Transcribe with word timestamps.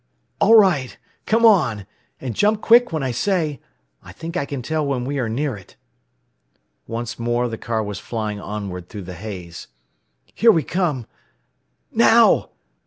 "All 0.39 0.55
right! 0.55 0.97
Come 1.27 1.45
on! 1.45 1.85
And 2.19 2.33
jump 2.35 2.59
quick 2.59 2.91
when 2.91 3.03
I 3.03 3.11
say! 3.11 3.61
I 4.01 4.11
think 4.11 4.35
I 4.35 4.45
can 4.47 4.63
tell 4.63 4.83
when 4.83 5.05
we 5.05 5.19
are 5.19 5.29
near 5.29 5.55
it." 5.55 5.75
Once 6.87 7.19
more 7.19 7.47
the 7.47 7.59
car 7.59 7.83
was 7.83 7.99
flying 7.99 8.39
onward 8.39 8.89
through 8.89 9.03
the 9.03 9.13
haze. 9.13 9.67
"Here 10.33 10.51
we 10.51 10.63
come! 10.63 11.05
_Now! 11.95 12.49